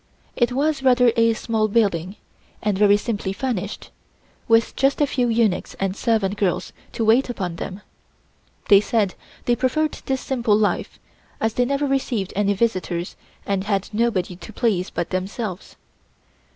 It 0.35 0.51
was 0.51 0.81
rather 0.81 1.11
a 1.15 1.33
small 1.35 1.67
building, 1.67 2.15
and 2.63 2.75
very 2.75 2.97
simply 2.97 3.33
furnished, 3.33 3.91
with 4.47 4.75
just 4.75 4.99
a 4.99 5.05
few 5.05 5.27
eunuchs 5.29 5.75
and 5.75 5.95
servant 5.95 6.37
girls 6.37 6.73
to 6.93 7.05
wait 7.05 7.29
upon 7.29 7.57
them. 7.57 7.81
They 8.67 8.81
said 8.81 9.13
they 9.45 9.55
preferred 9.55 9.91
this 10.07 10.21
simple 10.21 10.57
life, 10.57 10.97
as 11.39 11.53
they 11.53 11.65
never 11.65 11.85
received 11.85 12.33
any 12.35 12.53
visitors 12.55 13.15
and 13.45 13.65
had 13.65 13.89
nobody 13.93 14.35
to 14.37 14.51
please 14.51 14.89
but 14.89 15.11
themselves. 15.11 15.75